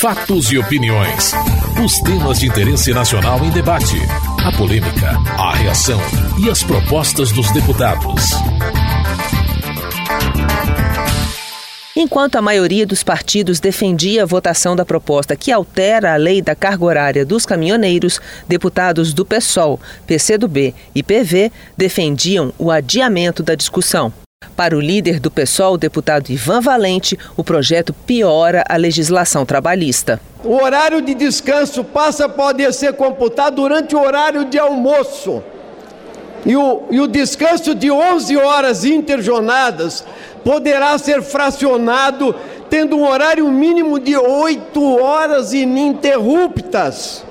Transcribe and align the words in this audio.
Fatos 0.00 0.52
e 0.52 0.58
opiniões. 0.58 1.32
Os 1.84 1.98
temas 2.02 2.38
de 2.38 2.46
interesse 2.46 2.92
nacional 2.94 3.44
em 3.44 3.50
debate. 3.50 3.96
A 4.46 4.56
polêmica, 4.56 5.10
a 5.36 5.56
reação 5.56 5.98
e 6.40 6.48
as 6.48 6.62
propostas 6.62 7.32
dos 7.32 7.50
deputados. 7.50 8.30
Enquanto 11.96 12.36
a 12.36 12.42
maioria 12.42 12.86
dos 12.86 13.02
partidos 13.02 13.58
defendia 13.58 14.22
a 14.22 14.26
votação 14.26 14.76
da 14.76 14.84
proposta 14.84 15.34
que 15.34 15.50
altera 15.50 16.14
a 16.14 16.16
lei 16.16 16.40
da 16.40 16.54
carga 16.54 16.84
horária 16.84 17.26
dos 17.26 17.44
caminhoneiros, 17.44 18.20
deputados 18.46 19.12
do 19.12 19.26
PSOL, 19.26 19.80
PCdoB 20.06 20.76
e 20.94 21.02
PV 21.02 21.50
defendiam 21.76 22.52
o 22.56 22.70
adiamento 22.70 23.42
da 23.42 23.56
discussão. 23.56 24.12
Para 24.58 24.76
o 24.76 24.80
líder 24.80 25.20
do 25.20 25.30
PSOL, 25.30 25.74
o 25.74 25.78
deputado 25.78 26.30
Ivan 26.30 26.60
Valente, 26.60 27.16
o 27.36 27.44
projeto 27.44 27.92
piora 27.92 28.64
a 28.68 28.76
legislação 28.76 29.46
trabalhista. 29.46 30.20
O 30.42 30.54
horário 30.60 31.00
de 31.00 31.14
descanso 31.14 31.84
passa 31.84 32.26
a 32.26 32.28
poder 32.28 32.72
ser 32.72 32.94
computado 32.94 33.54
durante 33.54 33.94
o 33.94 34.00
horário 34.00 34.44
de 34.46 34.58
almoço. 34.58 35.42
E 36.44 36.56
o, 36.56 36.82
e 36.90 37.00
o 37.00 37.06
descanso 37.06 37.72
de 37.72 37.88
11 37.88 38.36
horas 38.36 38.84
interjornadas 38.84 40.04
poderá 40.44 40.98
ser 40.98 41.22
fracionado 41.22 42.34
tendo 42.68 42.96
um 42.96 43.08
horário 43.08 43.48
mínimo 43.50 44.00
de 44.00 44.16
8 44.16 44.96
horas 45.00 45.52
ininterruptas. 45.52 47.24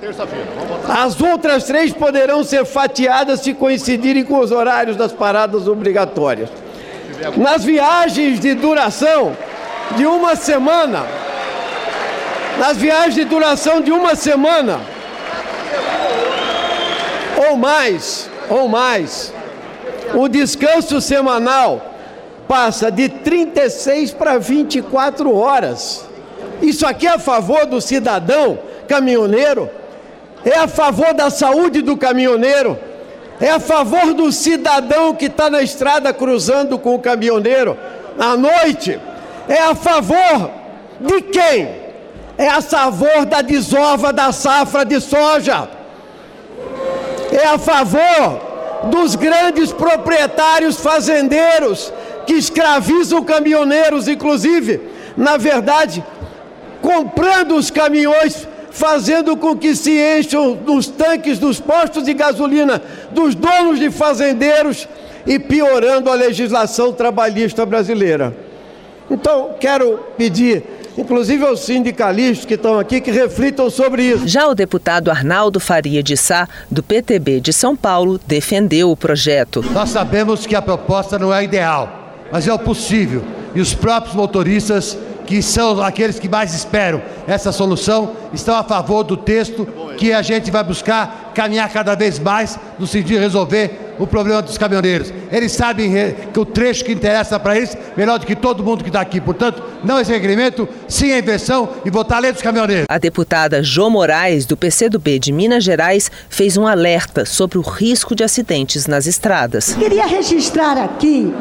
As 0.87 1.21
outras 1.21 1.65
três 1.65 1.91
poderão 1.91 2.41
ser 2.43 2.65
fatiadas 2.65 3.41
se 3.41 3.53
coincidirem 3.53 4.23
com 4.23 4.39
os 4.39 4.51
horários 4.51 4.95
das 4.95 5.11
paradas 5.11 5.67
obrigatórias. 5.67 6.49
Nas 7.37 7.63
viagens 7.63 8.39
de 8.39 8.53
duração 8.53 9.35
de 9.95 10.05
uma 10.05 10.35
semana, 10.35 11.05
nas 12.59 12.77
viagens 12.77 13.15
de 13.15 13.25
duração 13.25 13.81
de 13.81 13.91
uma 13.91 14.15
semana. 14.15 14.79
Ou 17.49 17.55
mais, 17.55 18.29
ou 18.49 18.67
mais, 18.67 19.33
o 20.13 20.27
descanso 20.27 20.99
semanal 21.01 21.93
passa 22.47 22.91
de 22.91 23.09
36 23.09 24.11
para 24.11 24.37
24 24.37 25.35
horas. 25.35 26.05
Isso 26.61 26.85
aqui 26.85 27.07
é 27.07 27.11
a 27.11 27.19
favor 27.19 27.65
do 27.65 27.81
cidadão 27.81 28.59
caminhoneiro, 28.87 29.69
é 30.45 30.57
a 30.57 30.67
favor 30.67 31.13
da 31.13 31.29
saúde 31.29 31.81
do 31.81 31.97
caminhoneiro, 31.97 32.79
é 33.39 33.51
a 33.51 33.59
favor 33.59 34.13
do 34.13 34.31
cidadão 34.31 35.13
que 35.13 35.25
está 35.25 35.49
na 35.49 35.61
estrada 35.61 36.13
cruzando 36.13 36.77
com 36.79 36.95
o 36.95 36.99
caminhoneiro 36.99 37.77
à 38.17 38.35
noite, 38.35 38.99
é 39.47 39.61
a 39.61 39.75
favor 39.75 40.51
de 40.99 41.21
quem? 41.21 41.87
É 42.37 42.47
a 42.47 42.61
favor 42.61 43.25
da 43.25 43.41
desova 43.41 44.11
da 44.11 44.31
safra 44.31 44.83
de 44.83 44.99
soja, 44.99 45.67
é 47.31 47.47
a 47.47 47.57
favor 47.57 48.47
dos 48.85 49.15
grandes 49.15 49.71
proprietários 49.71 50.77
fazendeiros 50.79 51.91
que 52.25 52.33
escravizam 52.33 53.23
caminhoneiros, 53.23 54.07
inclusive, 54.07 54.81
na 55.15 55.37
verdade, 55.37 56.03
comprando 56.81 57.55
os 57.55 57.71
caminhões 57.71 58.47
fazendo 58.77 59.35
com 59.35 59.57
que 59.57 59.75
se 59.75 59.91
encham 59.91 60.55
os 60.67 60.85
tanques 60.85 61.39
dos 61.39 61.59
postos 61.59 62.03
de 62.03 62.13
gasolina 62.13 62.79
dos 63.11 63.33
donos 63.33 63.79
de 63.79 63.89
fazendeiros 63.89 64.87
e 65.25 65.39
piorando 65.39 66.11
a 66.11 66.13
legislação 66.13 66.93
trabalhista 66.93 67.65
brasileira. 67.65 68.37
Então, 69.09 69.55
quero 69.59 69.99
pedir, 70.15 70.63
inclusive 70.95 71.43
aos 71.43 71.61
sindicalistas 71.61 72.45
que 72.45 72.53
estão 72.53 72.77
aqui, 72.77 73.01
que 73.01 73.09
reflitam 73.09 73.67
sobre 73.67 74.03
isso. 74.03 74.27
Já 74.27 74.47
o 74.47 74.53
deputado 74.53 75.09
Arnaldo 75.09 75.59
Faria 75.59 76.03
de 76.03 76.15
Sá, 76.15 76.47
do 76.69 76.83
PTB 76.83 77.39
de 77.41 77.51
São 77.51 77.75
Paulo, 77.75 78.19
defendeu 78.27 78.91
o 78.91 78.97
projeto. 78.97 79.65
Nós 79.73 79.89
sabemos 79.89 80.45
que 80.45 80.55
a 80.55 80.61
proposta 80.61 81.17
não 81.17 81.33
é 81.33 81.43
ideal, 81.43 82.13
mas 82.31 82.47
é 82.47 82.53
o 82.53 82.59
possível. 82.59 83.23
E 83.55 83.59
os 83.59 83.73
próprios 83.73 84.15
motoristas 84.15 84.95
que 85.27 85.41
são 85.41 85.81
aqueles 85.83 86.17
que 86.17 86.29
mais 86.29 86.55
esperam 86.55 87.01
essa 87.27 87.51
solução, 87.51 88.15
estão 88.33 88.55
a 88.55 88.63
favor 88.63 89.03
do 89.03 89.17
texto 89.17 89.67
que 89.97 90.13
a 90.13 90.21
gente 90.21 90.49
vai 90.49 90.63
buscar 90.63 91.31
caminhar 91.35 91.69
cada 91.69 91.93
vez 91.95 92.17
mais 92.17 92.57
no 92.79 92.87
sentido 92.87 93.09
de 93.09 93.17
resolver 93.17 93.95
o 93.99 94.07
problema 94.07 94.41
dos 94.41 94.57
caminhoneiros. 94.57 95.11
Eles 95.31 95.51
sabem 95.51 95.91
que 96.33 96.39
o 96.39 96.45
trecho 96.45 96.85
que 96.85 96.91
interessa 96.91 97.39
para 97.39 97.57
eles, 97.57 97.75
melhor 97.95 98.19
do 98.19 98.25
que 98.25 98.35
todo 98.35 98.63
mundo 98.63 98.83
que 98.83 98.89
está 98.89 99.01
aqui. 99.01 99.19
Portanto, 99.19 99.61
não 99.83 99.99
esse 99.99 100.11
requerimento, 100.11 100.67
sim 100.87 101.11
a 101.11 101.19
inversão 101.19 101.69
e 101.83 101.89
votar 101.89 102.19
a 102.19 102.21
lei 102.21 102.31
dos 102.31 102.41
caminhoneiros. 102.41 102.85
A 102.87 102.97
deputada 102.97 103.61
Jo 103.61 103.89
Moraes, 103.89 104.45
do 104.45 104.55
PCdoB 104.55 105.19
de 105.19 105.31
Minas 105.31 105.63
Gerais, 105.63 106.09
fez 106.29 106.57
um 106.57 106.65
alerta 106.65 107.25
sobre 107.25 107.57
o 107.57 107.61
risco 107.61 108.15
de 108.15 108.23
acidentes 108.23 108.87
nas 108.87 109.05
estradas. 109.05 109.73
Queria 109.73 110.05
registrar 110.05 110.77
aqui 110.77 111.33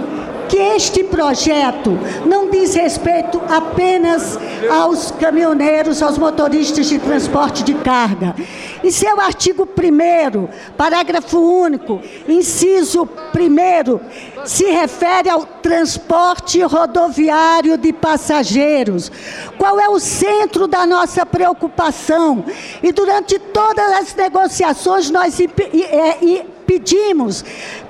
que 0.48 0.56
este 0.56 1.04
projeto 1.04 1.98
não 2.24 2.50
diz 2.50 2.74
respeito 2.74 3.40
apenas 3.48 4.38
aos 4.70 5.10
caminhoneiros, 5.12 6.02
aos 6.02 6.18
motoristas 6.18 6.86
de 6.86 6.98
transporte 6.98 7.62
de 7.62 7.74
carga. 7.74 8.34
E 8.82 8.92
seu 8.92 9.20
artigo 9.20 9.66
1, 9.66 10.74
parágrafo 10.76 11.38
único, 11.38 12.00
inciso 12.28 13.08
1, 13.34 14.46
se 14.46 14.64
refere 14.70 15.28
ao 15.28 15.44
transporte 15.44 16.60
rodoviário 16.62 17.76
de 17.76 17.92
passageiros. 17.92 19.10
Qual 19.58 19.80
é 19.80 19.88
o 19.88 19.98
centro 19.98 20.66
da 20.66 20.86
nossa 20.86 21.26
preocupação? 21.26 22.44
E 22.82 22.92
durante 22.92 23.38
todas 23.38 23.92
as 23.92 24.14
negociações 24.14 25.10
nós 25.10 25.40
é, 25.40 26.46
pedimos 26.66 27.44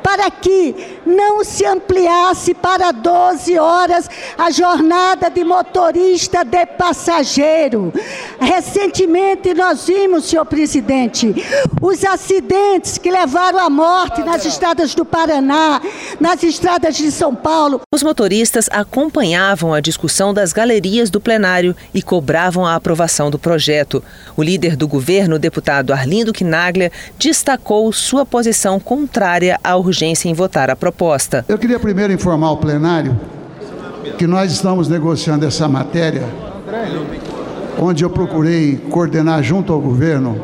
para 0.07 0.31
que 0.31 1.01
não 1.05 1.43
se 1.43 1.67
ampliasse 1.67 2.55
para 2.55 2.93
12 2.93 3.59
horas 3.59 4.09
a 4.39 4.53
jornada 4.53 5.29
de 5.29 5.43
motorista 5.43 6.45
de 6.45 6.65
passageiro. 6.65 7.93
Recentemente 8.39 9.53
nós 9.53 9.85
vimos, 9.85 10.27
senhor 10.27 10.45
presidente, 10.47 11.35
os 11.83 12.05
acidentes 12.05 12.99
que 12.99 13.11
levaram 13.11 13.59
à 13.59 13.69
morte 13.69 14.23
nas 14.23 14.45
estradas 14.45 14.95
do 14.95 15.05
Paraná, 15.05 15.83
nas 16.21 16.41
estradas 16.45 16.97
de 16.97 17.11
São 17.11 17.35
Paulo. 17.35 17.81
Os 17.93 18.05
motoristas 18.05 18.69
acompanhavam 18.71 19.75
a 19.75 19.81
discussão 19.81 20.33
das 20.33 20.53
galerias 20.53 21.11
do 21.11 21.21
plenário 21.21 21.75
e 21.93 22.01
cobravam 22.01 22.65
a 22.65 22.77
aprovação 22.77 23.29
do 23.29 23.41
projeto. 23.41 24.05
O 24.37 24.43
líder 24.45 24.77
do 24.77 24.87
governo, 24.87 25.35
o 25.35 25.41
deputado 25.41 25.93
Arlindo 25.93 26.33
Quinaglia, 26.33 26.93
destacou 27.19 27.93
sua 27.93 28.25
posição 28.25 28.79
contrária 28.79 29.59
à 29.65 29.75
urgência 29.75 29.96
urgência 29.97 30.29
em 30.29 30.35
votar 30.35 30.69
a 30.69 30.77
proposta. 30.77 31.45
Eu 31.49 31.57
queria 31.57 31.81
primeiro 31.81 32.13
informar 32.13 32.51
o 32.51 32.59
plenário 32.59 33.19
que 34.19 34.27
nós 34.27 34.53
estamos 34.53 34.89
negociando 34.89 35.47
essa 35.47 35.67
matéria, 35.67 36.23
onde 37.79 38.05
eu 38.05 38.11
procurei 38.11 38.77
coordenar 38.91 39.43
junto 39.43 39.73
ao 39.73 39.81
governo, 39.81 40.39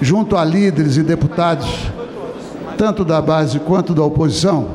junto 0.00 0.34
a 0.34 0.44
líderes 0.44 0.96
e 0.96 1.02
deputados, 1.02 1.92
tanto 2.78 3.04
da 3.04 3.20
base 3.20 3.60
quanto 3.60 3.94
da 3.94 4.02
oposição, 4.02 4.68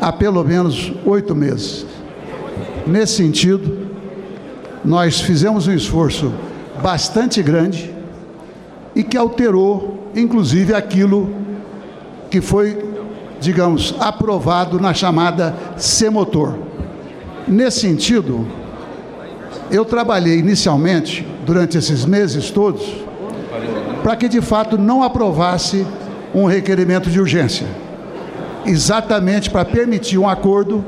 há 0.00 0.12
pelo 0.12 0.42
menos 0.42 0.92
oito 1.06 1.36
meses. 1.36 1.86
Nesse 2.84 3.14
sentido, 3.14 3.88
nós 4.84 5.20
fizemos 5.20 5.68
um 5.68 5.72
esforço 5.72 6.32
bastante 6.82 7.42
grande 7.42 7.94
e 8.94 9.04
que 9.04 9.16
alterou, 9.16 10.10
inclusive, 10.14 10.74
aquilo 10.74 11.32
que 12.30 12.40
foi 12.40 12.87
digamos, 13.40 13.94
aprovado 14.00 14.80
na 14.80 14.92
chamada 14.92 15.54
C-Motor. 15.76 16.58
Nesse 17.46 17.80
sentido, 17.80 18.46
eu 19.70 19.84
trabalhei 19.84 20.38
inicialmente, 20.38 21.26
durante 21.44 21.78
esses 21.78 22.04
meses 22.04 22.50
todos, 22.50 22.82
para 24.02 24.16
que 24.16 24.28
de 24.28 24.40
fato 24.40 24.76
não 24.76 25.02
aprovasse 25.02 25.86
um 26.34 26.44
requerimento 26.44 27.10
de 27.10 27.20
urgência, 27.20 27.66
exatamente 28.66 29.50
para 29.50 29.64
permitir 29.64 30.18
um 30.18 30.28
acordo 30.28 30.84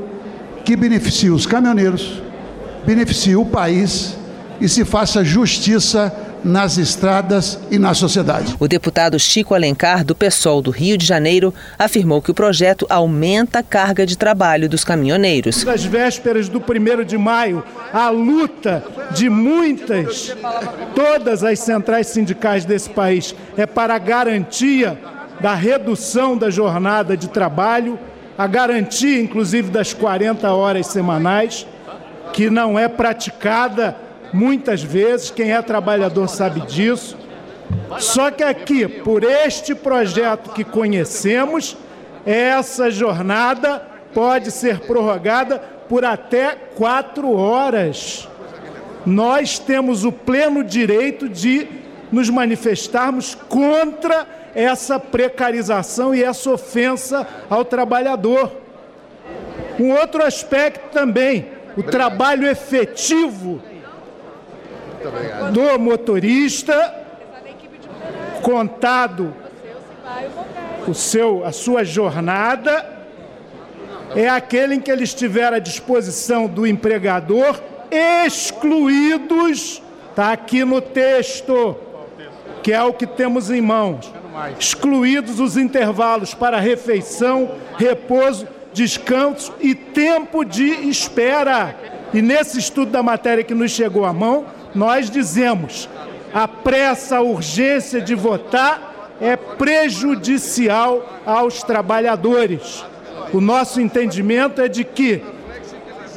que 0.63 0.75
beneficie 0.75 1.29
os 1.29 1.45
caminhoneiros, 1.45 2.21
beneficie 2.85 3.35
o 3.35 3.45
país 3.45 4.15
e 4.59 4.69
se 4.69 4.85
faça 4.85 5.23
justiça 5.23 6.13
nas 6.43 6.77
estradas 6.77 7.59
e 7.69 7.77
na 7.77 7.93
sociedade. 7.93 8.55
O 8.59 8.67
deputado 8.67 9.19
Chico 9.19 9.53
Alencar, 9.53 10.03
do 10.03 10.15
PSOL 10.15 10.61
do 10.61 10.71
Rio 10.71 10.97
de 10.97 11.05
Janeiro, 11.05 11.53
afirmou 11.77 12.21
que 12.21 12.31
o 12.31 12.33
projeto 12.33 12.85
aumenta 12.89 13.59
a 13.59 13.63
carga 13.63 14.05
de 14.05 14.17
trabalho 14.17 14.67
dos 14.67 14.83
caminhoneiros. 14.83 15.63
Nas 15.63 15.83
vésperas 15.83 16.49
do 16.49 16.59
1 16.59 17.03
de 17.05 17.17
maio, 17.17 17.63
a 17.93 18.09
luta 18.09 18.83
de 19.11 19.29
muitas, 19.29 20.35
todas 20.95 21.43
as 21.43 21.59
centrais 21.59 22.07
sindicais 22.07 22.65
desse 22.65 22.89
país 22.89 23.35
é 23.57 23.65
para 23.65 23.95
a 23.95 23.99
garantia 23.99 24.97
da 25.39 25.55
redução 25.55 26.37
da 26.37 26.49
jornada 26.49 27.17
de 27.17 27.27
trabalho, 27.27 27.99
a 28.37 28.47
garantia, 28.47 29.21
inclusive, 29.21 29.69
das 29.69 29.93
40 29.93 30.51
horas 30.51 30.87
semanais, 30.87 31.65
que 32.33 32.49
não 32.49 32.77
é 32.77 32.87
praticada 32.87 33.95
muitas 34.33 34.81
vezes, 34.83 35.31
quem 35.31 35.51
é 35.51 35.61
trabalhador 35.61 36.27
sabe 36.27 36.61
disso. 36.61 37.17
Só 37.99 38.31
que 38.31 38.43
aqui, 38.43 38.87
por 38.87 39.23
este 39.23 39.75
projeto 39.75 40.51
que 40.51 40.63
conhecemos, 40.63 41.77
essa 42.25 42.89
jornada 42.89 43.81
pode 44.13 44.51
ser 44.51 44.79
prorrogada 44.79 45.59
por 45.87 46.05
até 46.05 46.55
quatro 46.75 47.33
horas. 47.33 48.27
Nós 49.05 49.57
temos 49.57 50.05
o 50.05 50.11
pleno 50.11 50.63
direito 50.63 51.27
de 51.27 51.67
nos 52.11 52.29
manifestarmos 52.29 53.35
contra 53.49 54.27
essa 54.53 54.99
precarização 54.99 56.13
e 56.13 56.23
essa 56.23 56.51
ofensa 56.51 57.27
ao 57.49 57.63
trabalhador. 57.63 58.51
Um 59.79 59.91
outro 59.91 60.23
aspecto 60.23 60.91
também, 60.91 61.47
o 61.77 61.83
trabalho 61.83 62.47
efetivo 62.47 63.61
do 65.51 65.79
motorista, 65.79 66.95
contado 68.41 69.33
o 70.87 70.93
seu, 70.93 71.45
a 71.45 71.51
sua 71.51 71.83
jornada, 71.83 72.99
é 74.15 74.27
aquele 74.27 74.75
em 74.75 74.79
que 74.79 74.91
ele 74.91 75.03
estiver 75.03 75.53
à 75.53 75.59
disposição 75.59 76.47
do 76.47 76.67
empregador, 76.67 77.59
excluídos, 78.25 79.81
está 80.09 80.31
aqui 80.31 80.65
no 80.65 80.81
texto, 80.81 81.75
que 82.61 82.71
é 82.71 82.83
o 82.83 82.93
que 82.93 83.07
temos 83.07 83.49
em 83.49 83.61
mãos, 83.61 84.11
excluídos 84.59 85.39
os 85.39 85.57
intervalos 85.57 86.33
para 86.33 86.59
refeição, 86.59 87.51
repouso, 87.77 88.47
descanso 88.73 89.53
e 89.59 89.73
tempo 89.75 90.43
de 90.43 90.89
espera. 90.89 91.75
E 92.13 92.21
nesse 92.21 92.59
estudo 92.59 92.91
da 92.91 93.01
matéria 93.01 93.43
que 93.43 93.53
nos 93.53 93.71
chegou 93.71 94.05
à 94.05 94.13
mão, 94.13 94.45
nós 94.73 95.09
dizemos: 95.09 95.89
a 96.33 96.47
pressa, 96.47 97.17
a 97.17 97.21
urgência 97.21 98.01
de 98.01 98.15
votar 98.15 98.91
é 99.19 99.35
prejudicial 99.35 101.21
aos 101.25 101.63
trabalhadores. 101.63 102.83
O 103.33 103.39
nosso 103.39 103.79
entendimento 103.79 104.61
é 104.61 104.67
de 104.67 104.83
que 104.83 105.23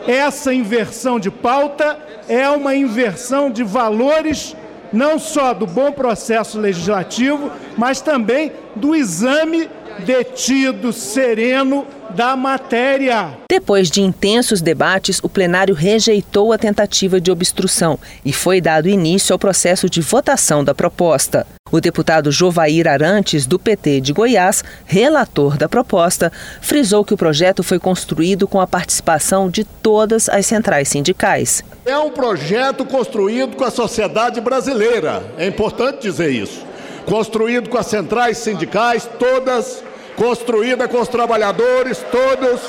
essa 0.06 0.52
inversão 0.52 1.18
de 1.18 1.30
pauta 1.30 1.98
é 2.28 2.48
uma 2.48 2.74
inversão 2.74 3.50
de 3.50 3.62
valores 3.62 4.56
não 4.92 5.18
só 5.18 5.52
do 5.52 5.66
bom 5.66 5.90
processo 5.92 6.58
legislativo, 6.58 7.50
mas 7.76 8.00
também 8.00 8.52
do 8.76 8.94
exame 8.94 9.68
detido, 10.00 10.92
sereno 10.92 11.86
da 12.10 12.36
matéria. 12.36 13.36
Depois 13.48 13.90
de 13.90 14.00
intensos 14.00 14.60
debates, 14.60 15.20
o 15.22 15.28
plenário 15.28 15.74
rejeitou 15.74 16.52
a 16.52 16.58
tentativa 16.58 17.20
de 17.20 17.30
obstrução 17.30 17.98
e 18.24 18.32
foi 18.32 18.60
dado 18.60 18.88
início 18.88 19.32
ao 19.32 19.38
processo 19.38 19.88
de 19.90 20.00
votação 20.00 20.62
da 20.62 20.74
proposta. 20.74 21.46
O 21.72 21.80
deputado 21.80 22.30
Jovair 22.30 22.86
Arantes, 22.86 23.46
do 23.46 23.58
PT 23.58 24.00
de 24.00 24.12
Goiás, 24.12 24.62
relator 24.84 25.56
da 25.56 25.68
proposta, 25.68 26.30
frisou 26.60 27.04
que 27.04 27.14
o 27.14 27.16
projeto 27.16 27.62
foi 27.64 27.80
construído 27.80 28.46
com 28.46 28.60
a 28.60 28.66
participação 28.66 29.50
de 29.50 29.64
todas 29.64 30.28
as 30.28 30.46
centrais 30.46 30.88
sindicais. 30.88 31.64
É 31.84 31.98
um 31.98 32.10
projeto 32.10 32.84
construído 32.84 33.56
com 33.56 33.64
a 33.64 33.70
sociedade 33.70 34.40
brasileira, 34.40 35.24
é 35.36 35.48
importante 35.48 36.02
dizer 36.02 36.30
isso. 36.30 36.64
Construído 37.06 37.68
com 37.68 37.78
as 37.78 37.86
centrais 37.86 38.38
sindicais, 38.38 39.08
todas, 39.18 39.82
construída 40.16 40.88
com 40.88 41.00
os 41.00 41.08
trabalhadores, 41.08 42.02
todos, 42.10 42.60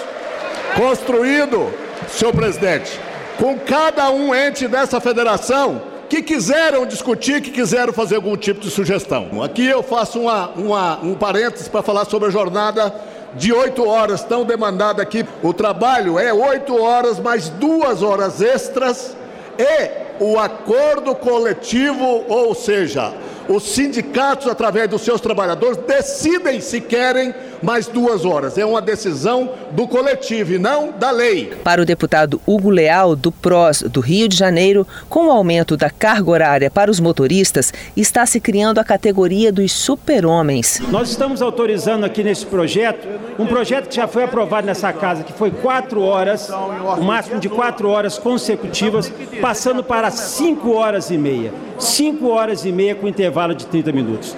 construído, 0.76 1.72
senhor 2.10 2.34
presidente, 2.34 3.00
com 3.38 3.58
cada 3.58 4.10
um 4.12 4.36
ente 4.36 4.68
dessa 4.68 5.00
federação 5.00 5.82
que 6.10 6.22
quiseram 6.22 6.86
discutir, 6.86 7.42
que 7.42 7.52
quiseram 7.52 7.92
fazer 7.92 8.16
algum 8.16 8.38
tipo 8.38 8.60
de 8.60 8.70
sugestão. 8.70 9.42
Aqui 9.42 9.66
eu 9.66 9.82
faço 9.82 10.20
uma, 10.20 10.50
uma, 10.50 11.00
um 11.00 11.16
parênteses 11.16 11.68
para 11.68 11.82
falar 11.82 12.06
sobre 12.06 12.28
a 12.28 12.32
jornada 12.32 12.94
de 13.36 13.52
oito 13.52 13.88
horas, 13.88 14.24
tão 14.24 14.46
demandada 14.46 15.02
aqui. 15.02 15.26
O 15.42 15.54
trabalho 15.54 16.20
é 16.20 16.34
oito 16.34 16.82
horas 16.82 17.20
mais 17.20 17.50
duas 17.50 18.02
horas 18.02 18.42
extras 18.42 19.16
e 19.58 20.24
o 20.24 20.40
acordo 20.40 21.16
coletivo, 21.16 22.24
ou 22.28 22.54
seja, 22.54 23.14
os 23.48 23.64
sindicatos, 23.64 24.48
através 24.48 24.90
dos 24.90 25.02
seus 25.02 25.22
trabalhadores, 25.22 25.78
decidem 25.78 26.60
se 26.62 26.82
querem 26.82 27.34
mais 27.62 27.88
duas 27.88 28.26
horas. 28.26 28.58
É 28.58 28.66
uma 28.66 28.82
decisão 28.82 29.50
do 29.72 29.88
coletivo 29.88 30.54
e 30.54 30.60
não 30.60 30.92
da 30.92 31.12
lei. 31.12 31.54
Para 31.64 31.82
o 31.82 31.86
deputado 31.86 32.42
Hugo 32.46 32.70
Leal, 32.70 33.16
do 33.16 33.32
PROS 33.32 33.84
do 33.84 34.00
Rio 34.00 34.28
de 34.28 34.36
Janeiro, 34.36 34.88
com 35.10 35.28
o 35.28 35.32
aumento 35.32 35.76
da 35.78 35.90
carga 35.90 36.30
horária 36.30 36.72
para 36.72 36.92
os 36.92 37.00
motoristas, 37.00 37.74
está 37.96 38.26
se 38.26 38.40
criando 38.40 38.80
a 38.80 38.84
categoria 38.84 39.52
dos 39.52 39.72
super-homens. 39.72 40.82
Nós 40.90 41.10
estamos 41.10 41.42
autorizando 41.42 42.04
aqui 42.04 42.24
nesse 42.24 42.46
projeto, 42.46 43.08
um 43.38 43.46
projeto 43.46 43.90
que 43.90 43.96
já 43.96 44.08
foi 44.08 44.24
aprovado 44.24 44.68
nessa 44.68 44.92
casa, 44.94 45.24
que 45.24 45.34
foi 45.34 45.52
quatro 45.52 46.02
horas, 46.02 46.50
o 46.50 47.02
máximo 47.04 47.40
de 47.40 47.50
quatro 47.50 47.90
horas 47.90 48.18
consecutivas, 48.18 49.12
passando 49.42 49.84
para 49.84 50.12
cinco 50.12 50.74
horas 50.74 51.10
e 51.10 51.18
meia. 51.18 51.54
Cinco 51.80 52.30
horas 52.30 52.66
e 52.66 52.72
meia 52.72 52.96
com 52.96 53.08
intervalo 53.08 53.54
de 53.54 53.66
30 53.66 53.92
minutos. 53.92 54.36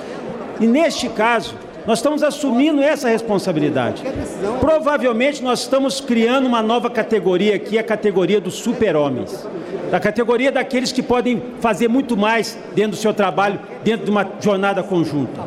E 0.59 0.65
neste 0.65 1.07
caso, 1.09 1.53
nós 1.87 1.99
estamos 1.99 2.21
assumindo 2.21 2.83
essa 2.83 3.07
responsabilidade. 3.07 4.03
Provavelmente 4.59 5.41
nós 5.41 5.61
estamos 5.61 6.01
criando 6.01 6.45
uma 6.45 6.61
nova 6.61 6.89
categoria 6.89 7.55
aqui, 7.55 7.79
a 7.79 7.83
categoria 7.83 8.41
dos 8.41 8.55
super-homens. 8.55 9.47
Da 9.89 9.97
categoria 9.97 10.51
daqueles 10.51 10.91
que 10.91 11.01
podem 11.01 11.41
fazer 11.61 11.87
muito 11.87 12.17
mais 12.17 12.59
dentro 12.75 12.91
do 12.91 12.97
seu 12.97 13.13
trabalho, 13.13 13.57
dentro 13.85 14.03
de 14.03 14.11
uma 14.11 14.27
jornada 14.41 14.83
conjunta. 14.83 15.41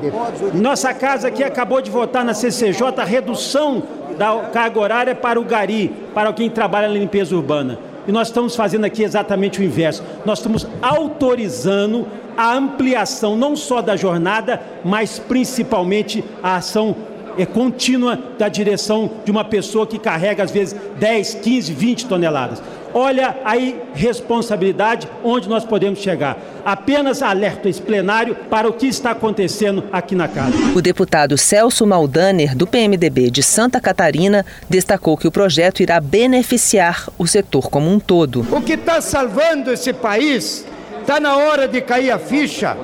Nossa 0.54 0.94
casa 0.94 1.28
aqui 1.28 1.44
acabou 1.44 1.82
de 1.82 1.90
votar 1.90 2.24
na 2.24 2.32
CCJ 2.32 2.86
a 2.96 3.04
redução 3.04 3.82
da 4.16 4.48
carga 4.50 4.80
horária 4.80 5.14
para 5.14 5.38
o 5.38 5.44
gari, 5.44 5.92
para 6.14 6.32
quem 6.32 6.48
trabalha 6.48 6.88
na 6.88 6.94
limpeza 6.94 7.36
urbana. 7.36 7.78
E 8.08 8.12
nós 8.12 8.28
estamos 8.28 8.56
fazendo 8.56 8.86
aqui 8.86 9.02
exatamente 9.02 9.60
o 9.60 9.62
inverso. 9.62 10.02
Nós 10.24 10.38
estamos 10.38 10.66
autorizando 10.80 12.06
a 12.40 12.54
ampliação 12.54 13.36
não 13.36 13.54
só 13.54 13.82
da 13.82 13.98
jornada, 13.98 14.62
mas 14.82 15.18
principalmente 15.18 16.24
a 16.42 16.56
ação 16.56 16.96
é 17.36 17.44
contínua 17.44 18.18
da 18.38 18.48
direção 18.48 19.10
de 19.26 19.30
uma 19.30 19.44
pessoa 19.44 19.86
que 19.86 19.98
carrega 19.98 20.42
às 20.42 20.50
vezes 20.50 20.74
10, 20.98 21.34
15, 21.34 21.74
20 21.74 22.06
toneladas. 22.06 22.62
Olha 22.94 23.36
aí 23.44 23.78
responsabilidade 23.92 25.06
onde 25.22 25.50
nós 25.50 25.66
podemos 25.66 25.98
chegar. 25.98 26.38
Apenas 26.64 27.20
alerta 27.20 27.68
esse 27.68 27.82
plenário 27.82 28.34
para 28.48 28.66
o 28.66 28.72
que 28.72 28.86
está 28.86 29.10
acontecendo 29.10 29.84
aqui 29.92 30.14
na 30.14 30.26
casa. 30.26 30.56
O 30.74 30.80
deputado 30.80 31.36
Celso 31.36 31.86
Maldaner, 31.86 32.56
do 32.56 32.66
PMDB 32.66 33.30
de 33.30 33.42
Santa 33.42 33.82
Catarina, 33.82 34.46
destacou 34.66 35.14
que 35.14 35.28
o 35.28 35.30
projeto 35.30 35.80
irá 35.80 36.00
beneficiar 36.00 37.06
o 37.18 37.26
setor 37.26 37.68
como 37.68 37.90
um 37.90 38.00
todo. 38.00 38.46
O 38.50 38.62
que 38.62 38.72
está 38.72 39.02
salvando 39.02 39.70
esse 39.70 39.92
país 39.92 40.64
Está 41.00 41.18
na 41.18 41.36
hora 41.36 41.66
de 41.66 41.80
cair 41.80 42.10
a 42.10 42.18
ficha. 42.18 42.76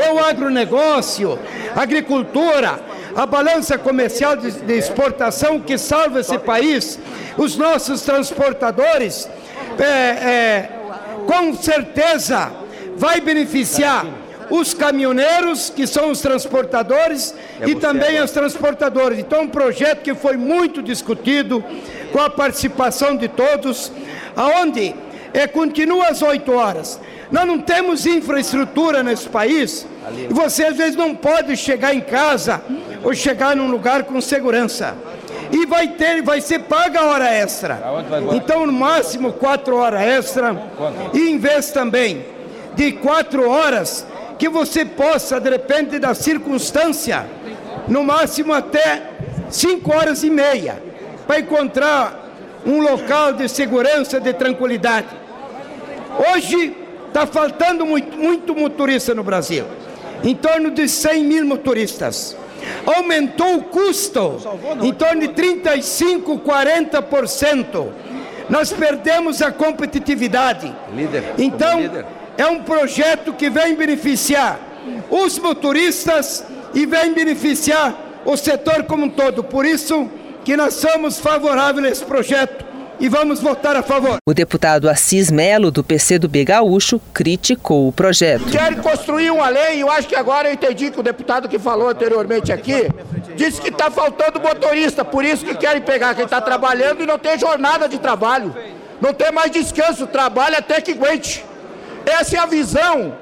É 0.00 0.12
o 0.12 0.18
agronegócio, 0.24 1.38
agricultura, 1.74 2.78
a 3.16 3.26
balança 3.26 3.76
comercial 3.76 4.36
de, 4.36 4.50
de 4.52 4.72
exportação 4.74 5.58
que 5.58 5.76
salva 5.76 6.20
esse 6.20 6.38
país, 6.38 6.98
os 7.36 7.56
nossos 7.56 8.02
transportadores, 8.02 9.28
é, 9.78 9.84
é, 9.84 10.70
com 11.26 11.54
certeza 11.54 12.52
vai 12.96 13.20
beneficiar 13.20 14.06
os 14.50 14.74
caminhoneiros, 14.74 15.70
que 15.70 15.86
são 15.86 16.10
os 16.10 16.20
transportadores, 16.20 17.34
é 17.60 17.68
e 17.68 17.74
também 17.74 18.20
os 18.20 18.30
transportadores. 18.30 19.18
Então, 19.18 19.42
um 19.42 19.48
projeto 19.48 20.02
que 20.02 20.14
foi 20.14 20.36
muito 20.36 20.82
discutido, 20.82 21.64
com 22.12 22.20
a 22.20 22.30
participação 22.30 23.16
de 23.16 23.26
todos, 23.26 23.90
aonde 24.36 24.94
é, 25.32 25.46
continua 25.46 26.08
às 26.08 26.22
8 26.22 26.52
horas. 26.52 27.00
Nós 27.34 27.46
não 27.48 27.58
temos 27.58 28.06
infraestrutura 28.06 29.02
nesse 29.02 29.28
país 29.28 29.84
e 30.30 30.32
você 30.32 30.66
às 30.66 30.76
vezes 30.76 30.94
não 30.94 31.16
pode 31.16 31.56
chegar 31.56 31.92
em 31.92 32.00
casa 32.00 32.62
ou 33.02 33.12
chegar 33.12 33.56
num 33.56 33.68
lugar 33.68 34.04
com 34.04 34.20
segurança. 34.20 34.94
E 35.50 35.66
vai 35.66 35.88
ter, 35.88 36.22
vai 36.22 36.40
ser 36.40 36.60
paga 36.60 37.00
a 37.00 37.06
hora 37.06 37.28
extra. 37.28 37.82
Então, 38.32 38.64
no 38.64 38.72
máximo 38.72 39.32
quatro 39.32 39.74
horas 39.74 40.00
extra. 40.02 40.56
E 41.12 41.28
em 41.30 41.36
vez 41.36 41.72
também 41.72 42.24
de 42.76 42.92
quatro 42.92 43.50
horas, 43.50 44.06
que 44.38 44.48
você 44.48 44.84
possa, 44.84 45.40
de 45.40 45.50
repente, 45.50 45.98
da 45.98 46.14
circunstância, 46.14 47.26
no 47.88 48.04
máximo 48.04 48.52
até 48.52 49.10
cinco 49.50 49.92
horas 49.92 50.22
e 50.22 50.30
meia, 50.30 50.80
para 51.26 51.40
encontrar 51.40 52.30
um 52.64 52.80
local 52.80 53.32
de 53.32 53.48
segurança, 53.48 54.20
de 54.20 54.32
tranquilidade. 54.32 55.08
Hoje, 56.32 56.83
Está 57.14 57.28
faltando 57.28 57.86
muito, 57.86 58.18
muito 58.18 58.56
motorista 58.56 59.14
no 59.14 59.22
Brasil, 59.22 59.64
em 60.24 60.34
torno 60.34 60.72
de 60.72 60.88
100 60.88 61.22
mil 61.22 61.46
motoristas. 61.46 62.36
Aumentou 62.84 63.58
o 63.58 63.62
custo 63.62 64.40
em 64.82 64.92
torno 64.92 65.20
de 65.20 65.28
35, 65.28 66.40
40%. 66.40 67.88
nós 68.50 68.72
perdemos 68.72 69.40
a 69.42 69.52
competitividade. 69.52 70.74
Então, 71.38 71.78
é 72.36 72.46
um 72.48 72.64
projeto 72.64 73.32
que 73.32 73.48
vem 73.48 73.76
beneficiar 73.76 74.58
os 75.08 75.38
motoristas 75.38 76.44
e 76.74 76.84
vem 76.84 77.12
beneficiar 77.12 77.94
o 78.24 78.36
setor 78.36 78.82
como 78.82 79.04
um 79.04 79.08
todo. 79.08 79.44
Por 79.44 79.64
isso 79.64 80.10
que 80.44 80.56
nós 80.56 80.74
somos 80.74 81.20
favoráveis 81.20 81.86
a 81.86 81.90
esse 81.90 82.04
projeto 82.04 82.73
e 82.98 83.08
vamos 83.08 83.40
votar 83.40 83.76
a 83.76 83.82
favor. 83.82 84.18
O 84.26 84.34
deputado 84.34 84.88
Assis 84.88 85.30
Melo, 85.30 85.70
do 85.70 85.82
PC 85.82 86.18
do 86.18 86.28
B 86.28 86.44
Gaúcho, 86.44 87.00
criticou 87.12 87.88
o 87.88 87.92
projeto. 87.92 88.44
Querem 88.46 88.78
construir 88.78 89.30
uma 89.30 89.48
lei, 89.48 89.82
eu 89.82 89.90
acho 89.90 90.08
que 90.08 90.14
agora 90.14 90.48
eu 90.48 90.54
entendi 90.54 90.90
que 90.90 91.00
o 91.00 91.02
deputado 91.02 91.48
que 91.48 91.58
falou 91.58 91.88
anteriormente 91.88 92.52
aqui 92.52 92.88
disse 93.36 93.60
que 93.60 93.68
está 93.68 93.90
faltando 93.90 94.40
motorista, 94.40 95.04
por 95.04 95.24
isso 95.24 95.44
que 95.44 95.54
querem 95.54 95.82
pegar 95.82 96.14
quem 96.14 96.24
está 96.24 96.40
trabalhando 96.40 97.02
e 97.02 97.06
não 97.06 97.18
tem 97.18 97.38
jornada 97.38 97.88
de 97.88 97.98
trabalho, 97.98 98.54
não 99.00 99.12
tem 99.12 99.32
mais 99.32 99.50
descanso, 99.50 100.06
trabalha 100.06 100.58
até 100.58 100.80
que 100.80 100.92
aguente. 100.92 101.44
Essa 102.06 102.36
é 102.36 102.38
a 102.38 102.46
visão, 102.46 103.16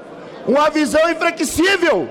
uma 0.46 0.68
visão 0.70 1.10
inflexível 1.10 2.08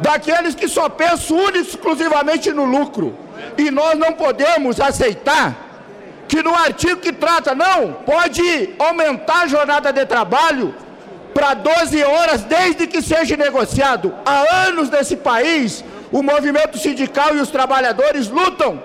daqueles 0.00 0.54
que 0.54 0.68
só 0.68 0.88
pensam 0.88 1.36
única 1.36 1.58
exclusivamente 1.58 2.50
no 2.52 2.64
lucro. 2.64 3.16
E 3.56 3.70
nós 3.70 3.98
não 3.98 4.12
podemos 4.12 4.80
aceitar 4.80 5.63
que 6.34 6.42
no 6.42 6.52
artigo 6.52 7.00
que 7.00 7.12
trata, 7.12 7.54
não, 7.54 7.92
pode 7.92 8.74
aumentar 8.76 9.42
a 9.42 9.46
jornada 9.46 9.92
de 9.92 10.04
trabalho 10.04 10.74
para 11.32 11.54
12 11.54 12.02
horas 12.02 12.42
desde 12.42 12.88
que 12.88 13.00
seja 13.00 13.36
negociado. 13.36 14.12
Há 14.26 14.66
anos 14.66 14.90
nesse 14.90 15.16
país, 15.16 15.84
o 16.10 16.24
movimento 16.24 16.76
sindical 16.76 17.36
e 17.36 17.40
os 17.40 17.50
trabalhadores 17.50 18.26
lutam 18.26 18.82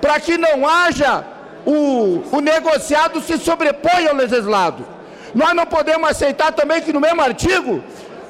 para 0.00 0.20
que 0.20 0.38
não 0.38 0.68
haja 0.68 1.24
o, 1.66 2.22
o 2.30 2.40
negociado 2.40 3.20
se 3.20 3.36
sobreponha 3.36 4.10
ao 4.10 4.14
legislado. 4.14 4.86
Nós 5.34 5.54
não 5.54 5.66
podemos 5.66 6.08
aceitar 6.08 6.52
também 6.52 6.82
que 6.82 6.92
no 6.92 7.00
mesmo 7.00 7.20
artigo 7.20 7.82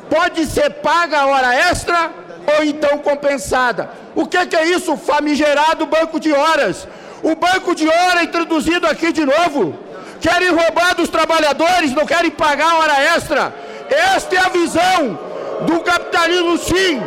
pode 0.09 0.47
ser 0.47 0.71
paga 0.88 1.21
a 1.21 1.26
hora 1.26 1.55
extra 1.55 2.11
ou 2.57 2.64
então 2.64 2.97
compensada. 3.00 3.91
O 4.14 4.26
que, 4.26 4.47
que 4.47 4.57
é 4.57 4.64
isso? 4.64 4.97
Famigerado 4.97 5.85
banco 5.85 6.19
de 6.19 6.33
horas. 6.33 6.88
O 7.23 7.37
banco 7.37 7.75
de 7.75 7.88
hora 7.88 8.25
introduzido 8.25 8.87
aqui 8.87 9.12
de 9.12 9.25
novo. 9.25 9.79
Querem 10.21 10.50
roubar 10.50 10.95
dos 10.95 11.09
trabalhadores, 11.09 11.93
não 11.93 12.07
querem 12.07 12.31
pagar 12.31 12.76
hora 12.76 13.00
extra. 13.17 13.55
Esta 13.88 14.37
é 14.37 14.38
a 14.38 14.49
visão 14.49 15.19
do 15.62 15.81
capitalismo, 15.81 16.59
sim, 16.59 17.00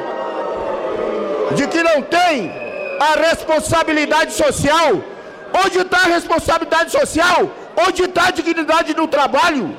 de 1.56 1.68
que 1.68 1.82
não 1.82 2.02
tem 2.02 2.52
a 3.00 3.20
responsabilidade 3.28 4.34
social. 4.34 5.02
Onde 5.66 5.80
está 5.80 5.98
a 6.00 6.08
responsabilidade 6.08 6.92
social? 6.92 7.50
Onde 7.88 8.04
está 8.04 8.28
a 8.28 8.32
dignidade 8.32 8.94
do 8.94 9.08
trabalho? 9.08 9.76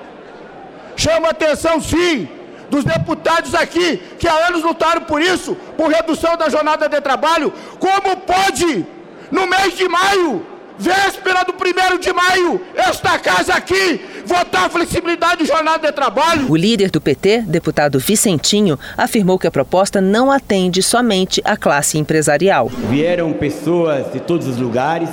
Chama 0.96 1.28
atenção, 1.28 1.80
sim, 1.80 2.28
dos 2.70 2.84
deputados 2.84 3.54
aqui 3.54 3.98
que 4.18 4.26
há 4.26 4.48
anos 4.48 4.62
lutaram 4.62 5.02
por 5.02 5.20
isso, 5.20 5.54
por 5.76 5.90
redução 5.90 6.36
da 6.36 6.48
jornada 6.48 6.88
de 6.88 7.00
trabalho. 7.00 7.52
Como 7.78 8.16
pode 8.18 8.86
no 9.30 9.46
mês 9.46 9.76
de 9.76 9.88
maio, 9.88 10.46
véspera 10.78 11.44
do 11.44 11.52
primeiro 11.54 11.98
de 11.98 12.12
maio, 12.12 12.60
esta 12.74 13.18
casa 13.18 13.54
aqui 13.54 14.00
votar 14.24 14.68
flexibilidade 14.68 15.42
de 15.42 15.46
jornada 15.46 15.88
de 15.88 15.92
trabalho. 15.92 16.50
O 16.50 16.56
líder 16.56 16.90
do 16.90 17.00
PT, 17.00 17.42
deputado 17.46 17.98
Vicentinho, 17.98 18.78
afirmou 18.96 19.38
que 19.38 19.46
a 19.46 19.50
proposta 19.50 20.00
não 20.00 20.30
atende 20.30 20.82
somente 20.82 21.40
à 21.44 21.56
classe 21.56 21.98
empresarial. 21.98 22.68
Vieram 22.90 23.32
pessoas 23.32 24.12
de 24.12 24.20
todos 24.20 24.46
os 24.46 24.58
lugares, 24.58 25.08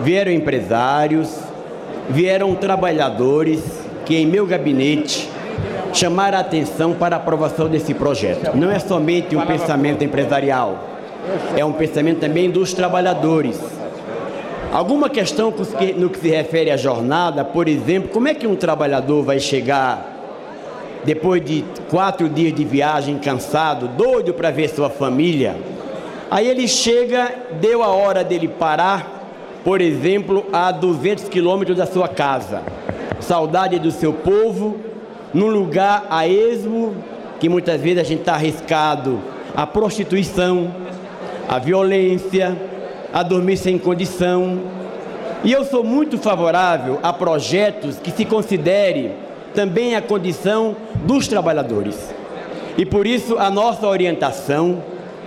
vieram 0.00 0.32
empresários, 0.32 1.28
vieram 2.08 2.54
trabalhadores 2.54 3.60
que 4.06 4.16
em 4.16 4.26
meu 4.26 4.46
gabinete 4.46 5.28
chamaram 5.92 6.38
a 6.38 6.40
atenção 6.40 6.94
para 6.94 7.16
a 7.16 7.18
aprovação 7.18 7.68
desse 7.68 7.92
projeto. 7.92 8.56
Não 8.56 8.70
é 8.70 8.78
somente 8.78 9.36
um 9.36 9.44
pensamento 9.44 10.04
empresarial, 10.04 10.97
é 11.56 11.64
um 11.64 11.72
pensamento 11.72 12.20
também 12.20 12.50
dos 12.50 12.72
trabalhadores. 12.72 13.60
Alguma 14.72 15.08
questão 15.08 15.52
no 15.96 16.10
que 16.10 16.18
se 16.18 16.28
refere 16.28 16.70
à 16.70 16.76
jornada, 16.76 17.44
por 17.44 17.68
exemplo, 17.68 18.10
como 18.10 18.28
é 18.28 18.34
que 18.34 18.46
um 18.46 18.54
trabalhador 18.54 19.22
vai 19.22 19.40
chegar 19.40 20.16
depois 21.04 21.42
de 21.42 21.64
quatro 21.88 22.28
dias 22.28 22.52
de 22.54 22.64
viagem, 22.64 23.18
cansado, 23.18 23.88
doido 23.88 24.34
para 24.34 24.50
ver 24.50 24.68
sua 24.68 24.90
família? 24.90 25.56
Aí 26.30 26.46
ele 26.46 26.68
chega, 26.68 27.32
deu 27.60 27.82
a 27.82 27.88
hora 27.88 28.22
dele 28.22 28.46
parar, 28.46 29.18
por 29.64 29.80
exemplo, 29.80 30.44
a 30.52 30.70
200 30.70 31.28
quilômetros 31.28 31.78
da 31.78 31.86
sua 31.86 32.06
casa. 32.06 32.62
Saudade 33.20 33.78
do 33.78 33.90
seu 33.90 34.12
povo, 34.12 34.76
num 35.32 35.48
lugar 35.48 36.06
a 36.10 36.28
esmo, 36.28 36.94
que 37.40 37.48
muitas 37.48 37.80
vezes 37.80 37.98
a 37.98 38.04
gente 38.04 38.20
está 38.20 38.34
arriscado 38.34 39.18
a 39.56 39.66
prostituição, 39.66 40.70
a 41.48 41.58
violência, 41.58 42.56
a 43.12 43.22
dormir 43.22 43.56
sem 43.56 43.78
condição. 43.78 44.60
E 45.42 45.52
eu 45.52 45.64
sou 45.64 45.82
muito 45.82 46.18
favorável 46.18 46.98
a 47.02 47.12
projetos 47.12 47.96
que 47.96 48.10
se 48.10 48.24
considere 48.24 49.12
também 49.54 49.96
a 49.96 50.02
condição 50.02 50.76
dos 51.04 51.26
trabalhadores. 51.26 51.96
E 52.76 52.84
por 52.84 53.06
isso 53.06 53.38
a 53.38 53.50
nossa 53.50 53.86
orientação 53.86 54.82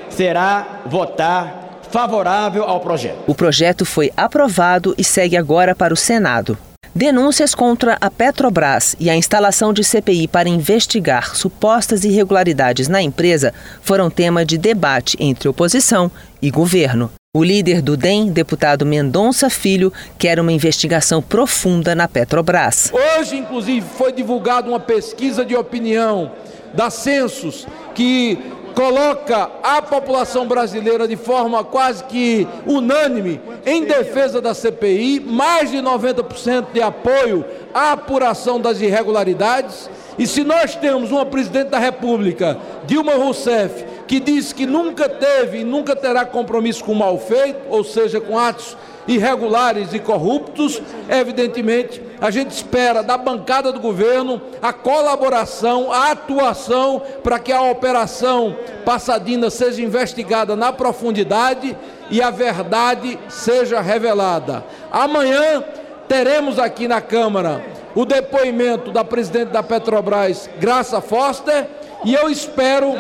será 0.10 0.82
votar 0.86 1.80
favorável 1.90 2.64
ao 2.64 2.80
projeto. 2.80 3.20
O 3.28 3.36
projeto 3.36 3.86
foi 3.86 4.12
aprovado 4.16 4.96
e 4.98 5.04
segue 5.04 5.36
agora 5.36 5.76
para 5.76 5.94
o 5.94 5.98
Senado. 5.98 6.58
Denúncias 6.94 7.56
contra 7.56 7.98
a 8.02 8.12
Petrobras 8.12 8.98
e 9.00 9.10
a 9.10 9.16
instalação 9.16 9.72
de 9.72 9.82
CPI 9.82 10.28
para 10.28 10.50
investigar 10.50 11.38
supostas 11.38 12.04
irregularidades 12.04 12.90
na 12.90 13.02
empresa 13.02 13.54
foram 13.82 14.10
tema 14.10 14.44
de 14.44 14.58
debate 14.58 15.16
entre 15.18 15.48
oposição 15.48 16.12
e 16.42 16.52
governo. 16.52 17.10
O 17.34 17.46
líder 17.46 17.82
do 17.82 17.96
DEM, 17.96 18.30
deputado 18.30 18.86
Mendonça 18.86 19.50
Filho, 19.50 19.94
quer 20.20 20.38
uma 20.38 20.52
investigação 20.52 21.22
profunda 21.22 21.96
na 21.96 22.10
Petrobras. 22.10 22.92
Hoje, 22.92 23.38
inclusive, 23.38 23.88
foi 23.98 24.12
divulgada 24.12 24.68
uma 24.68 24.82
pesquisa 24.82 25.46
de 25.46 25.56
opinião 25.56 26.34
da 26.74 26.90
Census 26.90 27.66
que 27.96 28.38
coloca 28.76 29.50
a 29.64 29.82
população 29.82 30.46
brasileira 30.46 31.08
de 31.08 31.16
forma 31.16 31.64
quase 31.64 32.04
que 32.04 32.46
unânime 32.66 33.40
em 33.66 33.84
defesa 33.84 34.42
da 34.42 34.54
CPI, 34.54 35.20
mais 35.20 35.72
de 35.72 35.78
90% 35.78 36.68
de 36.74 36.82
apoio 36.82 37.46
à 37.74 37.94
apuração 37.94 38.60
das 38.60 38.82
irregularidades. 38.82 39.90
E 40.18 40.28
se 40.28 40.44
nós 40.44 40.76
temos 40.76 41.12
uma 41.12 41.26
presidente 41.26 41.70
da 41.70 41.80
República, 41.80 42.58
Dilma 42.86 43.14
Rousseff, 43.14 43.86
que 44.08 44.20
diz 44.20 44.52
que 44.52 44.66
nunca 44.66 45.08
teve 45.08 45.60
e 45.60 45.64
nunca 45.64 45.96
terá 45.96 46.26
compromisso 46.26 46.84
com 46.84 46.92
o 46.92 46.96
mal 46.96 47.18
feito, 47.18 47.60
ou 47.70 47.84
seja, 47.84 48.20
com 48.20 48.38
atos 48.38 48.76
irregulares 49.08 49.94
e 49.94 50.00
corruptos, 50.00 50.82
evidentemente, 51.10 52.02
a 52.20 52.30
gente 52.30 52.52
espera 52.52 53.02
da 53.02 53.18
bancada 53.18 53.72
do 53.72 53.80
governo 53.80 54.42
a 54.62 54.72
colaboração, 54.72 55.92
a 55.92 56.12
atuação 56.12 57.02
para 57.24 57.40
que 57.40 57.52
a 57.52 57.62
operação 57.64 58.56
Passadina 58.86 59.50
seja 59.50 59.82
investigada 59.82 60.56
na 60.56 60.72
profundidade 60.72 61.76
e 62.12 62.22
a 62.22 62.30
verdade 62.30 63.18
seja 63.30 63.80
revelada. 63.80 64.64
Amanhã 64.92 65.64
teremos 66.08 66.60
aqui 66.60 66.88
na 66.88 67.00
Câmara 67.00 67.64
o 67.96 68.06
depoimento 68.06 68.92
da 68.92 69.04
presidente 69.04 69.50
da 69.50 69.64
Petrobras, 69.64 70.50
Graça 70.60 71.02
Foster, 71.02 71.68
e 72.04 72.14
eu 72.14 72.30
espero 72.30 72.94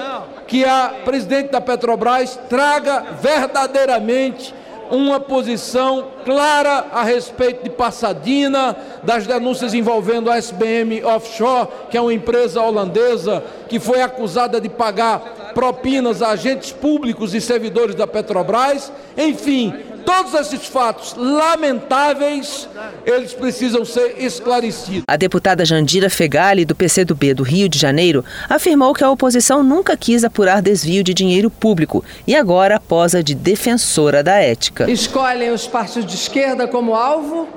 que 0.48 0.64
a 0.64 0.94
presidente 1.04 1.52
da 1.52 1.62
Petrobras 1.62 2.40
traga 2.50 3.06
verdadeiramente 3.22 4.54
uma 4.92 5.22
posição 5.22 6.08
clara 6.26 6.88
a 6.92 7.04
respeito 7.04 7.64
de 7.64 7.70
Passadina, 7.70 8.76
das 9.02 9.26
denúncias 9.26 9.74
envolvendo 9.74 10.30
a 10.30 10.38
SBM 10.38 11.04
Offshore, 11.06 11.70
que 11.90 11.98
é 11.98 12.02
uma 12.02 12.14
empresa 12.14 12.62
holandesa 12.62 13.42
que 13.70 13.80
foi 13.80 14.02
acusada 14.02 14.60
de 14.60 14.68
pagar 14.68 15.22
propinas 15.54 16.22
a 16.22 16.32
agentes 16.32 16.72
públicos 16.72 17.34
e 17.34 17.42
servidores 17.42 17.96
da 17.96 18.08
Petrobras. 18.08 18.92
Enfim, 19.18 19.74
todos 20.06 20.34
esses 20.34 20.68
fatos 20.68 21.16
lamentáveis, 21.16 22.68
eles 23.06 23.34
precisam 23.34 23.86
ser 23.86 24.16
esclarecidos. 24.18 25.04
A 25.08 25.18
deputada 25.18 25.66
Jandira 25.66 26.10
Fegali, 26.10 26.66
do 26.66 26.76
PCdoB 26.76 27.34
do 27.34 27.44
Rio 27.44 27.70
de 27.70 27.78
Janeiro, 27.78 28.24
afirmou 28.50 28.94
que 28.94 29.04
a 29.04 29.12
oposição 29.12 29.64
nunca 29.64 29.96
quis 29.96 30.24
apurar 30.24 30.62
desvio 30.62 31.04
de 31.04 31.14
dinheiro 31.14 31.50
público 31.50 32.04
e 32.28 32.36
agora 32.36 32.80
posa 32.80 33.24
de 33.24 33.36
defensora 33.36 34.24
da 34.24 34.36
ética. 34.36 34.90
Escolhem 34.90 35.52
os 35.52 35.68
partidos 35.68 36.10
de 36.10 36.16
esquerda 36.16 36.68
como 36.68 36.96
alvo 36.96 37.48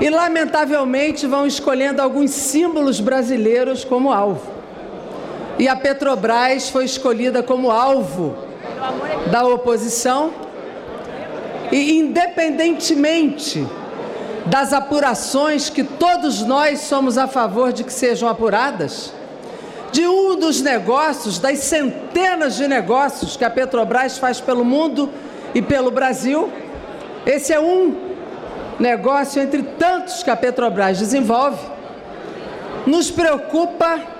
e, 0.00 0.10
lamentavelmente, 0.10 1.26
vão 1.26 1.46
escolhendo 1.46 2.02
alguns 2.02 2.30
símbolos 2.30 3.00
brasileiros 3.00 3.84
como 3.84 4.12
alvo. 4.12 4.55
E 5.58 5.68
a 5.68 5.74
Petrobras 5.74 6.68
foi 6.68 6.84
escolhida 6.84 7.42
como 7.42 7.70
alvo 7.70 8.36
da 9.30 9.46
oposição 9.46 10.30
e, 11.72 11.98
independentemente 11.98 13.66
das 14.46 14.72
apurações 14.72 15.70
que 15.70 15.82
todos 15.82 16.42
nós 16.42 16.80
somos 16.80 17.18
a 17.18 17.26
favor 17.26 17.72
de 17.72 17.84
que 17.84 17.92
sejam 17.92 18.28
apuradas? 18.28 19.12
De 19.90 20.06
um 20.06 20.36
dos 20.36 20.60
negócios, 20.60 21.38
das 21.38 21.58
centenas 21.60 22.56
de 22.56 22.68
negócios 22.68 23.36
que 23.36 23.44
a 23.44 23.50
Petrobras 23.50 24.18
faz 24.18 24.40
pelo 24.40 24.64
mundo 24.64 25.10
e 25.54 25.62
pelo 25.62 25.90
Brasil? 25.90 26.50
Esse 27.24 27.52
é 27.52 27.58
um 27.58 27.96
negócio 28.78 29.40
entre 29.40 29.62
tantos 29.62 30.22
que 30.22 30.30
a 30.30 30.36
Petrobras 30.36 30.98
desenvolve. 30.98 31.64
Nos 32.86 33.10
preocupa 33.10 34.15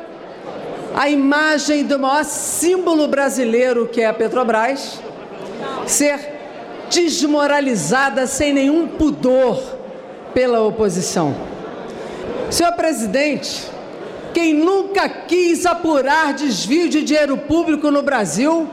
a 0.97 1.11
imagem 1.11 1.85
do 1.85 1.99
maior 1.99 2.25
símbolo 2.25 3.07
brasileiro 3.07 3.87
que 3.87 4.01
é 4.01 4.07
a 4.07 4.15
Petrobras 4.15 4.99
ser 5.87 6.19
desmoralizada 6.89 8.27
sem 8.27 8.55
nenhum 8.55 8.89
pudor 8.89 9.63
pela 10.33 10.63
oposição. 10.63 11.37
Senhor 12.51 12.73
presidente, 12.73 13.71
quem 14.33 14.55
nunca 14.55 15.07
quis 15.07 15.67
apurar 15.67 16.33
desvio 16.33 16.89
de 16.89 17.03
dinheiro 17.03 17.37
público 17.37 17.91
no 17.91 18.01
Brasil 18.01 18.67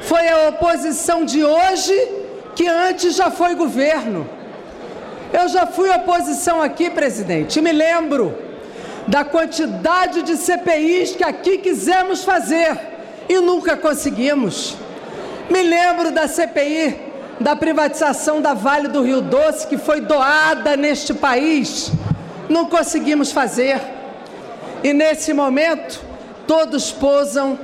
foi 0.00 0.28
a 0.28 0.50
oposição 0.50 1.24
de 1.24 1.42
hoje, 1.42 1.94
que 2.54 2.68
antes 2.68 3.16
já 3.16 3.30
foi 3.30 3.54
governo. 3.54 4.28
Eu 5.32 5.48
já 5.48 5.66
fui 5.66 5.88
oposição 5.88 6.60
aqui, 6.60 6.90
presidente, 6.90 7.58
me 7.62 7.72
lembro 7.72 8.43
da 9.06 9.24
quantidade 9.24 10.22
de 10.22 10.36
CPIs 10.36 11.16
que 11.16 11.24
aqui 11.24 11.58
quisemos 11.58 12.24
fazer 12.24 12.78
e 13.28 13.38
nunca 13.40 13.76
conseguimos. 13.76 14.76
Me 15.50 15.62
lembro 15.62 16.10
da 16.10 16.26
CPI 16.26 17.12
da 17.40 17.56
privatização 17.56 18.40
da 18.40 18.54
Vale 18.54 18.88
do 18.88 19.02
Rio 19.02 19.20
Doce, 19.20 19.66
que 19.66 19.76
foi 19.76 20.00
doada 20.00 20.76
neste 20.76 21.12
país. 21.12 21.90
Não 22.48 22.66
conseguimos 22.66 23.32
fazer. 23.32 23.80
E 24.82 24.92
nesse 24.92 25.32
momento, 25.32 26.00
todos 26.46 26.92
posam 26.92 27.58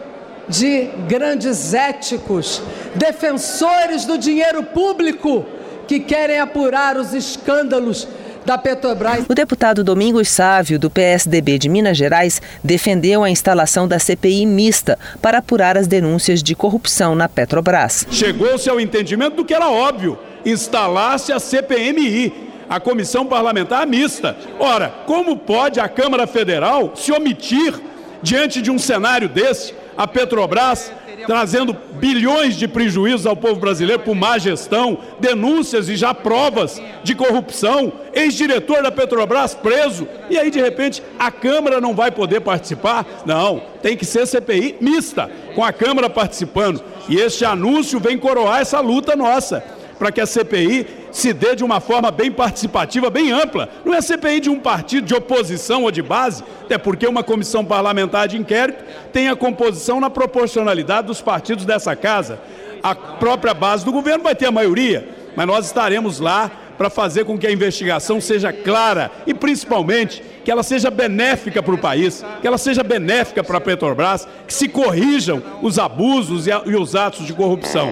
de 0.49 0.87
grandes 1.07 1.75
éticos, 1.75 2.61
defensores 2.95 4.05
do 4.05 4.19
dinheiro 4.19 4.65
público, 4.65 5.47
que 5.87 6.01
querem 6.01 6.41
apurar 6.41 6.97
os 6.97 7.15
escândalos 7.15 8.09
da 8.45 8.59
Petrobras. 8.59 9.25
O 9.29 9.35
deputado 9.35 9.85
Domingos 9.85 10.29
Sávio, 10.29 10.79
do 10.79 10.91
PSDB 10.91 11.59
de 11.59 11.69
Minas 11.69 11.97
Gerais, 11.97 12.41
defendeu 12.63 13.23
a 13.23 13.31
instalação 13.31 13.87
da 13.87 13.99
CPI 13.99 14.47
mista 14.47 14.99
para 15.21 15.39
apurar 15.39 15.77
as 15.77 15.87
denúncias 15.87 16.43
de 16.43 16.55
corrupção 16.55 17.15
na 17.15 17.29
Petrobras. 17.29 18.07
Chegou-se 18.11 18.69
ao 18.69 18.81
entendimento 18.81 19.37
do 19.37 19.45
que 19.45 19.55
era 19.55 19.69
óbvio: 19.69 20.19
instalasse 20.45 21.33
a 21.33 21.39
CPMI. 21.39 22.51
A 22.69 22.79
comissão 22.79 23.27
parlamentar 23.27 23.85
mista. 23.85 24.37
Ora, 24.61 24.95
como 25.05 25.37
pode 25.37 25.81
a 25.81 25.89
Câmara 25.89 26.25
Federal 26.25 26.93
se 26.95 27.11
omitir 27.11 27.75
diante 28.23 28.63
de 28.63 28.71
um 28.71 28.79
cenário 28.79 29.29
desse? 29.29 29.75
A 29.97 30.07
Petrobras 30.07 30.93
trazendo 31.31 31.77
bilhões 31.93 32.57
de 32.57 32.67
prejuízos 32.67 33.25
ao 33.25 33.37
povo 33.37 33.61
brasileiro 33.61 34.03
por 34.03 34.17
má 34.17 34.37
gestão, 34.37 34.99
denúncias 35.21 35.89
e 35.89 35.95
já 35.95 36.13
provas 36.13 36.83
de 37.05 37.15
corrupção, 37.15 37.93
ex-diretor 38.13 38.83
da 38.83 38.91
Petrobras 38.91 39.55
preso, 39.55 40.09
e 40.29 40.37
aí 40.37 40.51
de 40.51 40.61
repente 40.61 41.01
a 41.17 41.31
Câmara 41.31 41.81
não 41.81 41.95
vai 41.95 42.11
poder 42.11 42.41
participar? 42.41 43.07
Não, 43.25 43.63
tem 43.81 43.97
que 43.97 44.05
ser 44.05 44.27
CPI 44.27 44.79
mista, 44.81 45.31
com 45.55 45.63
a 45.63 45.73
Câmara 45.73 46.11
participando. 46.11 46.83
E 47.09 47.15
este 47.15 47.45
anúncio 47.45 48.01
vem 48.01 48.19
coroar 48.19 48.63
essa 48.63 48.81
luta 48.81 49.15
nossa, 49.15 49.63
para 50.01 50.11
que 50.11 50.21
a 50.21 50.27
CPI 50.27 50.85
se 51.13 51.33
dê 51.33 51.55
de 51.55 51.65
uma 51.65 51.81
forma 51.81 52.11
bem 52.11 52.31
participativa, 52.31 53.11
bem 53.11 53.33
ampla. 53.33 53.69
Não 53.85 53.95
é 53.95 54.01
CPI 54.01 54.41
de 54.41 54.51
um 54.51 54.59
partido 54.59 55.07
de 55.07 55.15
oposição 55.15 55.85
ou 55.85 55.91
de 55.91 56.03
base, 56.03 56.43
até 56.65 56.79
porque 56.79 57.07
uma 57.07 57.23
comissão 57.23 57.65
parlamentar 57.65 58.29
de 58.29 58.37
inquérito 58.37 58.85
tem 59.13 59.29
a 59.29 59.37
composição 59.37 60.01
na 60.01 60.11
proporcionalidade 60.11 61.07
dos 61.07 61.21
partidos 61.21 61.65
dessa 61.65 61.95
casa. 61.97 62.41
A 62.83 62.95
própria 62.95 63.53
base 63.53 63.85
do 63.85 63.93
governo 63.93 64.25
vai 64.25 64.35
ter 64.35 64.47
a 64.47 64.53
maioria, 64.53 65.09
mas 65.37 65.47
nós 65.47 65.67
estaremos 65.67 66.19
lá 66.19 66.51
para 66.79 66.89
fazer 66.89 67.27
com 67.27 67.37
que 67.37 67.47
a 67.47 67.53
investigação 67.53 68.23
seja 68.23 68.55
clara 68.55 69.11
e, 69.27 69.35
principalmente, 69.35 70.23
que 70.43 70.51
ela 70.51 70.63
seja 70.63 70.91
benéfica 70.91 71.63
para 71.63 71.75
o 71.75 71.79
país, 71.79 72.25
que 72.41 72.47
ela 72.47 72.57
seja 72.57 72.83
benéfica 72.83 73.45
para 73.45 73.59
a 73.59 73.61
Petrobras, 73.61 74.27
que 74.47 74.55
se 74.55 74.67
corrijam 74.67 75.43
os 75.61 75.79
abusos 75.79 76.47
e 76.47 76.75
os 76.75 76.97
atos 76.97 77.27
de 77.27 77.35
corrupção. 77.35 77.91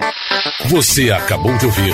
Você 0.65 1.11
acabou 1.11 1.55
de 1.59 1.67
ouvir 1.67 1.93